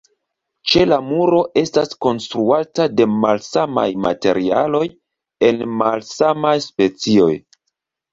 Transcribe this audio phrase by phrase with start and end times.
[0.69, 4.81] Ĉela muro estas konstruata de malsamaj materialoj
[5.49, 7.29] en malsamaj specioj.